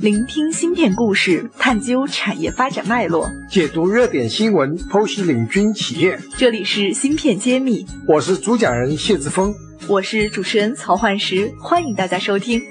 [0.00, 6.18] 聆听芯片故事，探究产业发展脉络，解读热点新闻，剖析领军企业。
[6.38, 9.52] 这里是芯片揭秘，我是主讲人谢志峰，
[9.86, 12.62] 我是主持人曹焕石，欢迎大家收听。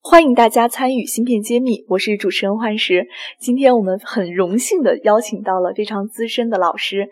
[0.00, 3.04] 欢迎大家参与芯片揭秘，我是主持人焕石。
[3.38, 7.10] 今天我们很荣幸的邀请到了非常资深的老师。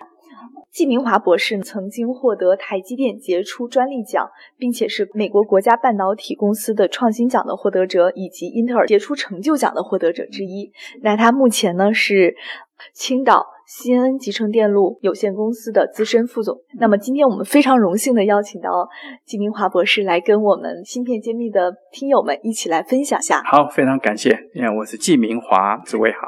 [0.75, 4.29] 季明华博士曾经获得台积电杰出专利奖，
[4.59, 10.73] 并且是美国国家半导体公司的创新奖的获得者，以及英特尔杰出成就奖的获得者之一。
[11.01, 12.35] 那他目前呢是
[12.93, 16.59] 青岛新恩集成电路有限公司的资深副总。
[16.81, 18.89] 那么今天我们非常荣幸的邀请到
[19.25, 23.41] 季明华博士来跟我们芯片揭秘的听友们一起来分享下。
[23.45, 24.37] 好，非常感谢。
[24.53, 26.19] 你好，我是季明华，诸位好。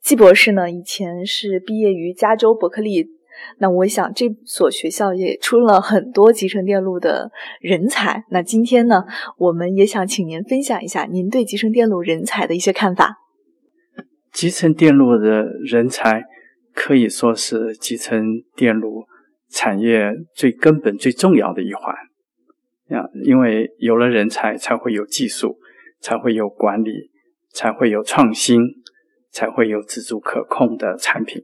[0.00, 3.20] 季博士呢以前是毕业于加州伯克利。
[3.58, 8.24] 那我想，这所学校也出了很多集成电路的人才。
[8.30, 9.04] 那今天呢，
[9.38, 13.18] 我们也想请您分享一下您对集成电路人才的一些看法。
[14.32, 16.24] 集成电路的人才
[16.74, 18.24] 可以说是集成
[18.56, 19.04] 电路
[19.50, 21.94] 产业最根本、最重要的一环。
[22.98, 25.58] 啊，因为有了人才，才会有技术，
[26.00, 27.10] 才会有管理，
[27.52, 28.60] 才会有创新，
[29.30, 31.42] 才会有自主可控的产品。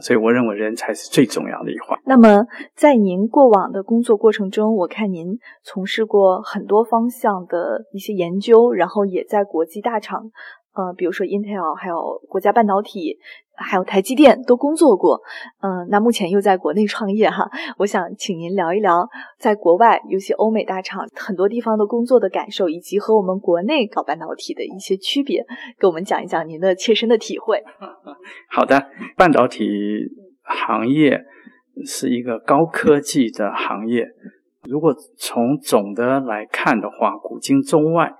[0.00, 1.98] 所以我认为人才是最重要的一环。
[2.04, 10.30] 那么，在您过往的工作过程中，我看您从事过很多方向的一些研究，然后也在国际大厂，
[10.74, 13.18] 呃，比如说 Intel，还有国家半导体。
[13.62, 15.20] 还有台积电都工作过，
[15.60, 19.06] 嗯，那目前又在国内创业哈，我想请您聊一聊
[19.38, 25.44] 在国外，尤其欧美大厂很多地方的工作的感受，以及和我们国内搞半导体的一些区别，
[25.78, 27.62] 给我们讲一讲您的切身的体会。
[28.48, 28.82] 好的，
[29.14, 29.66] 半导体
[30.42, 31.20] 行业
[31.84, 34.06] 是一个高科技的行业，
[34.62, 38.10] 如果从总的来看的话，古今中外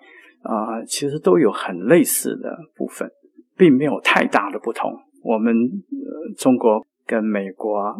[0.42, 3.10] 啊，其实都有很类似的部分，
[3.56, 4.90] 并没有太大的不同。
[5.22, 5.54] 我们
[6.38, 7.94] 中国跟美国啊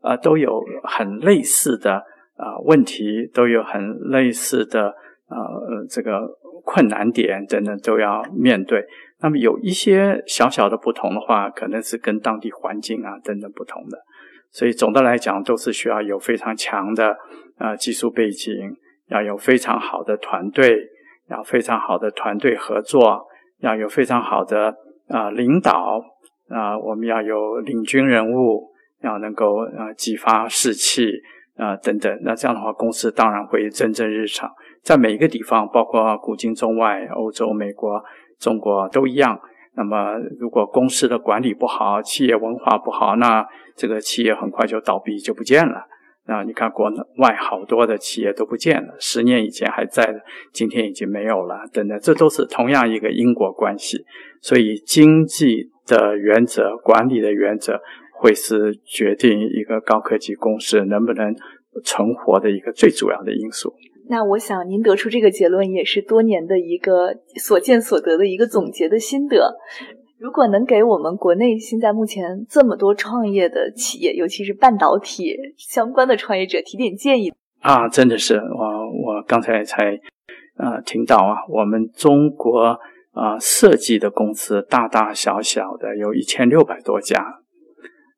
[0.00, 1.94] 啊都有很类似的
[2.36, 4.94] 啊问题，都有很类似的
[5.28, 6.20] 呃这个
[6.64, 8.86] 困难点等等都要面对。
[9.20, 13.98] 那么有一些小小的不同的话，可能是跟当地环境啊等等不同的。
[14.50, 17.16] 所以总的来讲，都是需要有非常强的
[17.56, 18.52] 啊技术背景，
[19.08, 20.76] 要有非常好的团队，
[21.28, 23.26] 要非常好的团队合作，
[23.58, 24.74] 要有非常好的
[25.08, 26.00] 啊领导。
[26.48, 28.68] 啊，我们要有领军人物，
[29.00, 31.10] 要能够啊激发士气
[31.56, 32.18] 啊等等。
[32.24, 34.50] 那这样的话，公司当然会蒸蒸日上。
[34.82, 38.02] 在每一个地方，包括古今中外、欧洲、美国、
[38.38, 39.40] 中国都一样。
[39.74, 45.86] 那么，如果公司的管理不好，企业文化不好，那这个企业很快就倒闭，就不见了。
[46.24, 46.88] 那你看，国
[47.18, 50.20] 外好多的企业都不见了，十年以前还在的，
[50.52, 54.04] 今天已经没有了，等等，这都是同样一个因果关系。
[54.40, 57.80] 所以，经济的原则、管理的原则，
[58.20, 61.34] 会是决定一个高科技公司能不能
[61.84, 63.74] 存活的一个最主要的因素。
[64.08, 69.56] 那我想，您得出这个结论，也是多年的一个所见所得的一个总结的心得。
[70.22, 79.98] 如果能给我们国内现在目前这么多创业的企业，尤其是半导体相关的创业者提点建议啊，真的是我我刚才才
[80.56, 82.78] 呃听到啊，我们中国
[83.10, 87.40] 啊设计的公司大大小小的有一千六百多家，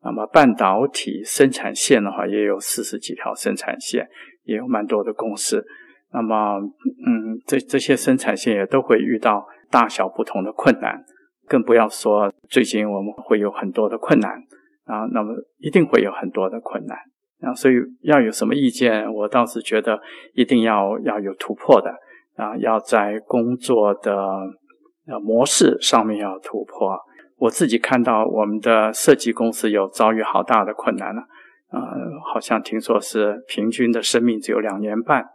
[0.04, 4.06] 那么半导体生产线的话也有四十几条生产线，
[4.42, 5.64] 也有蛮多的公司。
[6.12, 6.58] 那么
[7.06, 11.02] 嗯，这这些生产线也都会遇到大小不同的困难。
[11.46, 14.32] 更不要说最近我们会有很多的困难
[14.84, 16.96] 啊，那么一定会有很多的困难
[17.40, 20.00] 啊，所以要有什么意见，我倒是觉得
[20.34, 21.90] 一定要要有突破的
[22.36, 24.14] 啊，要在工作的
[25.06, 26.98] 呃模式上面要突破。
[27.36, 31.22] 我自己看到我们的设计公司有遭遇好大的困难了
[31.70, 31.80] 啊，
[32.32, 35.26] 好像听说是平均的生命只有两年半。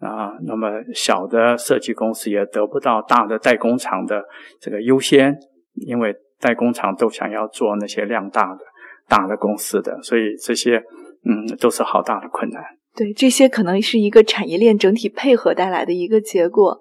[0.00, 4.24] 啊，那么小的设计公司也得不到大的代工厂的
[4.58, 5.38] 这个优先，
[5.86, 8.60] 因为代工厂都想要做那些量大的、
[9.08, 10.82] 大的公司的，所以这些
[11.24, 12.62] 嗯都是好大的困难。
[12.96, 16.80] 对，这些可能是一个产业链整体配合带来的一个结果。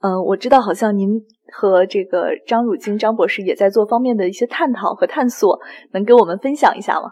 [0.00, 1.20] 嗯，我知道，好像您
[1.52, 5.58] 和这个张汝京张博士也在做方面的一些探讨和探索，
[5.92, 7.10] 能给我们分享一下吗？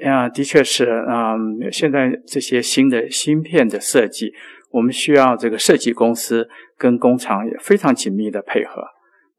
[0.00, 1.36] 呀，的确是啊，
[1.70, 4.32] 现在这些新的芯片的设计。
[4.70, 8.82] 我们需要这个设计公司跟工厂也非常紧密的配合。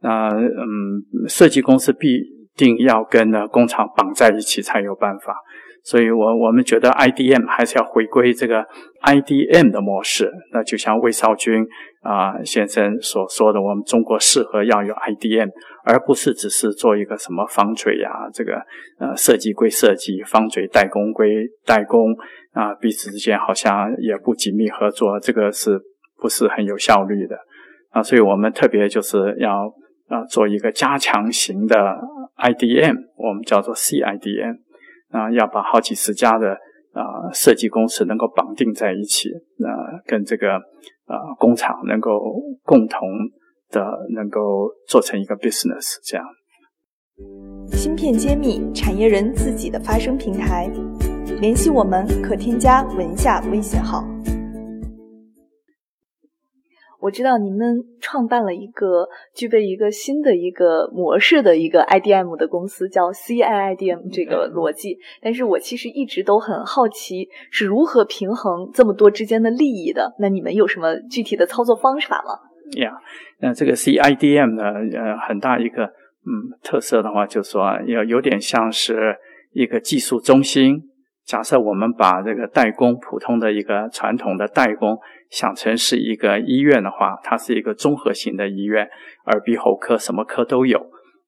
[0.01, 2.22] 那嗯，设计公司必
[2.56, 5.36] 定要跟呢工厂绑在一起才有办法。
[5.81, 8.66] 所以我我们觉得 IDM 还是要回归这个
[9.01, 10.30] IDM 的模式。
[10.51, 11.66] 那就像魏少军
[12.01, 15.50] 啊先生所说的，我们中国适合要有 IDM，
[15.86, 18.62] 而不是只是做一个什么方嘴呀，这个
[19.00, 22.13] 呃设计归设计，方嘴代工归代工
[22.52, 25.80] 啊，彼此之间好像也不紧密合作，这个是
[26.18, 27.38] 不是很有效率的
[27.92, 28.04] 啊？
[28.04, 29.74] 所以我们特别就是要
[30.10, 31.76] 啊做一个加强型的
[32.38, 34.58] IDM，我们叫做 CIDM。
[35.12, 36.52] 啊，要把好几十家的
[36.94, 42.12] 啊设计公司能够绑定在一起，呃，跟这个啊工厂能够
[42.62, 43.10] 共同
[43.72, 43.84] 的
[44.14, 46.24] 能够做成一个 business 这样。
[47.72, 50.70] 芯片揭秘，产业人自己的发声平台，
[51.42, 54.04] 联系我们可添加文下微信号。
[57.00, 64.98] 我知道你们创办了一个具备一个新的一个模式的一个 IDM 的公司，叫 CIIDM 这个逻辑。
[65.22, 70.13] 但是我其实一直都很好奇，是如何平衡这么多之间的利益的？
[70.19, 72.38] 那你们有什么具体的操作方法吗？
[72.78, 72.92] 呀，
[73.40, 74.63] 那这个 CIDM 呢，
[75.00, 79.16] 呃，很大一个嗯特色的话，就是说要有点像是
[79.54, 80.84] 一个技术中心。
[81.25, 84.98] 假设我们把这个代工普通的一个传统的代工
[85.30, 88.90] 想成是一个医院的话，它是一个综合型的医院，
[89.26, 90.80] 耳鼻喉科什么科都有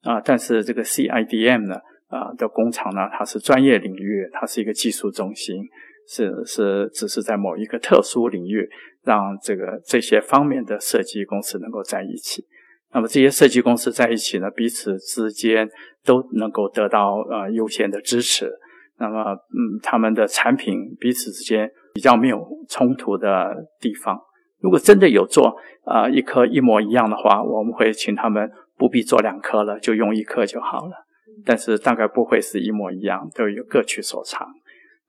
[0.01, 0.19] 啊。
[0.19, 1.75] 但是这个 CIDM 呢，
[2.07, 5.63] 啊的工厂呢，它是专业领域，它是一个技术中心，
[6.07, 8.67] 是是只是在某一个特殊领域，
[9.03, 12.45] 让这个这些方面的设计公司能够在一起。
[12.93, 15.69] 那么这些设计公司在一起呢，彼此之间
[16.03, 18.51] 都能够得到呃优先的支持。
[18.97, 24.19] 那么，嗯，他们的产品彼此之间比较没有冲突的地方。
[24.59, 31.05] 如果真的有做啊一颗一模一样的话，我们会请他们不必做两颗了，就用一颗就好了。
[31.45, 34.47] 但是大概不会是一模一样，都有各取所长。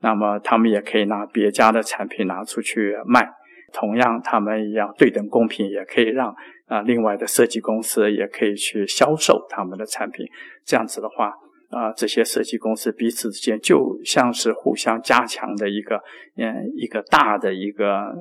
[0.01, 3.29] 那么他们也可以拿别家的产品拿出去卖，
[3.73, 6.35] 同样他们一样对等公平，也可以让
[6.67, 10.27] 啊另外的设计公司也可以去销售他们的产品。
[10.65, 11.35] 这样子的话。
[11.73, 15.97] 啊，这些设计公司彼此之间就像是互相加强的一个，
[16.37, 18.13] 嗯，一个大的一个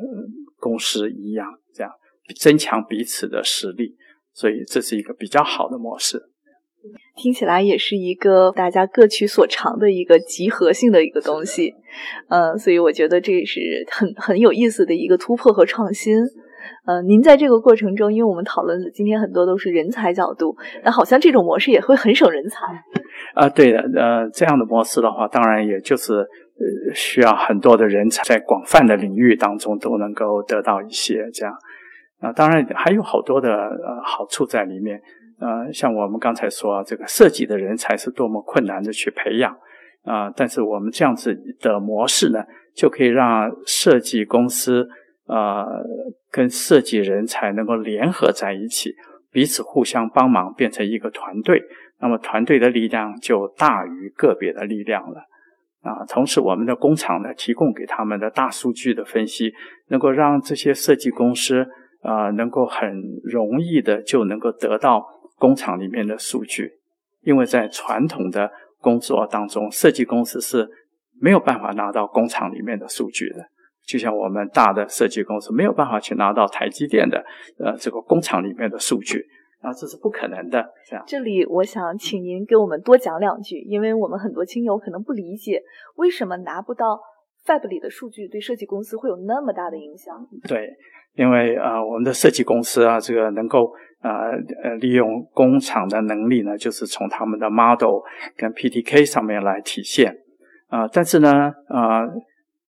[0.58, 1.92] 公司一样，这样
[2.40, 3.98] 增强彼此的实力，
[4.34, 6.30] 所以这是一个比较好的模式。
[7.16, 11.76] 听起来也是一个大家各取所长的一个集合性的一个东西，
[12.30, 13.60] 嗯，所以我觉得这是
[13.92, 16.16] 很很有意思的一个突破和创新。
[16.86, 22.58] 呃，您在这个过程中，因为我们讨论的今天很多都是人才角度，那好像这种模式也会很省人才。
[23.34, 31.54] 啊，对的，呃，这样的模式的话，当然也就是呃需要很多的人才在广泛的领域当中都能够得到一些这样。
[32.20, 35.02] 啊，当然还有好多的呃好处在里面。
[35.40, 39.52] 呃，像我们刚才说，这个设计的人才是多么困难的去培养
[40.04, 42.44] 啊，但是我们这样子的模式呢，
[42.76, 44.88] 就可以让设计公司。
[45.28, 45.66] 呃，
[46.30, 48.94] 跟设计人才能够联合在一起，
[49.32, 51.62] 彼此互相帮忙，变成一个团队。
[52.02, 55.24] 那么团队的力量就大于个别的力量了。
[55.82, 59.52] 啊，同时我们的工厂呢，提供给他们的大数据的分析，
[59.88, 61.66] 能够让这些设计公司
[62.02, 65.04] 啊，能够很容易的就能够得到
[65.38, 66.72] 工厂里面的数据。
[67.22, 70.68] 因为在传统的工作当中，设计公司是
[71.20, 73.46] 没有办法拿到工厂里面的数据的。
[73.84, 77.26] 就像我们大的设计公司没有办法去拿到台积电的
[77.58, 79.26] 呃这个工厂里面的数据
[79.62, 80.74] 啊，这是不可能的。
[80.86, 85.62] 这样，这里我想请您给我们多讲两句，因为我们很多亲友可能不理解
[85.96, 87.00] 为什么拿不到
[87.46, 90.16] Fab 里的数据对设计公司会有那么大的影响。
[90.48, 90.70] 对，
[91.16, 94.30] 因为呃我们的设计公司啊，这个能够啊
[94.64, 98.02] 呃利用工厂的能力呢，就是从他们的 model
[98.36, 100.18] 跟 PTK 上面来体现
[100.68, 102.08] 啊，但是呢啊。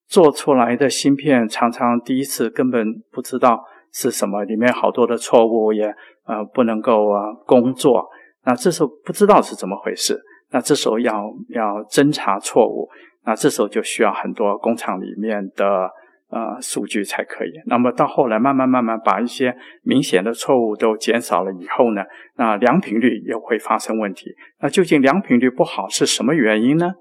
[0.05, 5.91] 做出来的芯片常常第一次根本不知道是什么，里面好多的错误也
[6.25, 8.10] 呃不能够啊工作。
[8.46, 10.20] 那这时候不知道是怎么回事，
[10.51, 12.89] 那这时候要要侦查错误，
[13.25, 15.89] 那这时候就需要很多工厂里面的
[16.30, 17.51] 呃数据才可以。
[17.68, 22.03] 那么到后来慢慢慢慢把一些明显的错误都减少了以后呢，
[22.36, 24.36] 那良品率又会发生问题。
[24.60, 26.94] 那究竟良品率不好是什么原因呢？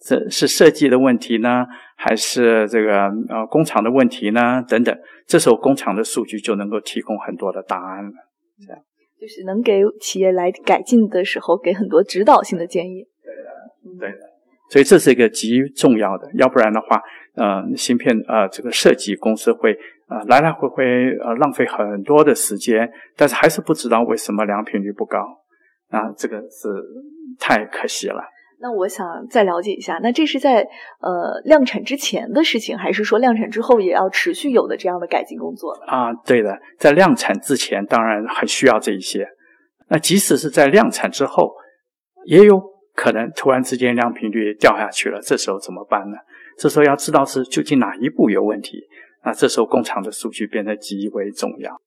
[0.00, 1.66] 这是设计的问题呢，
[1.96, 4.64] 还是这个呃工厂的问题呢？
[4.68, 8.12] 等等，这时候工厂的数据就能够提供很多的答案了。
[8.66, 8.82] 这样
[9.20, 13.06] 就是能给企业来改进的时候，给很多指导性的建议。
[13.22, 14.28] 对的，对的。
[14.70, 17.00] 所以这是一个极重要的，要不然的话，
[17.34, 19.72] 呃，芯片呃这个设计公司会
[20.08, 20.84] 呃来来回回
[21.24, 25.18] 呃浪费很多的时间，但是还是不知道为什么良品率不高，
[25.88, 26.68] 啊，这个是
[27.38, 28.22] 太可惜了。
[28.60, 30.66] 那我想再了解一下，那这是在
[31.00, 35.72] 呃量产之前的事情，还是说量产之后也要持续有的这样的改进工作？
[35.86, 39.28] 啊，对的，在量产之前当然很需要这一些。
[39.88, 41.54] 那即使是在量产之后，
[42.24, 42.60] 也有
[42.94, 46.16] 可能突然之间量频率掉下去了，这时候怎么办呢？
[46.58, 48.78] 这时候要知道是究竟哪一步有问题，
[49.24, 51.80] 那这时候工厂的数据变得极为重要。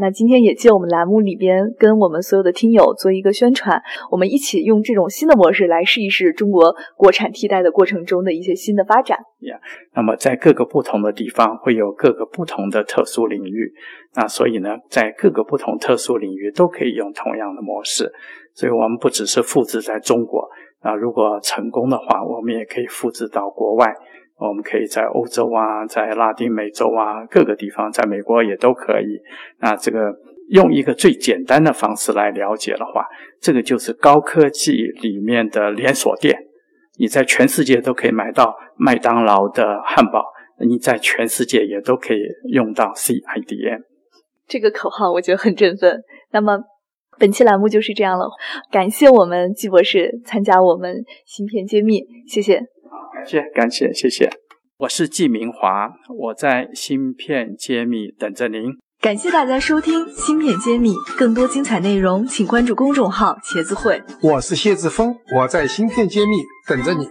[0.00, 9.18] 那今天也借我们栏目里边跟我们所有的听友做一个宣传，我们一起用这种新的模式来试一试中国国产替代的过程中的一些新的发展。
[9.40, 9.58] 呀，
[9.94, 13.72] 那么在各个不同的地方会有各个不同的特殊领域，
[14.14, 18.12] 那所以呢，在各个不同特殊领域都可以用同样的模式，
[18.54, 20.48] 所以我们不只是复制在中国，
[20.80, 23.92] 啊，如果成功的话，我们也可以复制到国外。
[24.48, 29.20] 我们可以在欧洲啊，在拉丁美洲啊，各个地方，在美国也都可以。
[29.60, 30.12] 那这个
[30.48, 33.06] 用一个最简单的方式来了解的话，
[33.40, 36.36] 这个就是高科技里面的连锁店。
[36.98, 40.24] 你在全世界都可以买到麦当劳的汉堡，
[40.60, 42.18] 你在全世界也都可以
[42.52, 43.82] 用到 CIDM。
[44.46, 46.02] 这个口号我觉得很振奋。
[46.32, 46.58] 那么
[47.18, 48.26] 本期栏目就是这样了，
[48.70, 52.60] 感谢我们季博士参加我们芯片揭秘，谢谢。
[53.22, 54.28] 感谢，感谢，谢谢。
[54.78, 58.72] 我是季明华，我在芯片揭秘等着您。
[59.00, 64.02] 感谢大家收听芯片揭秘，更多精彩内容请关注公众号“茄子会”。
[64.22, 66.32] 我是谢志峰，我在芯片揭秘
[66.66, 67.08] 等着你。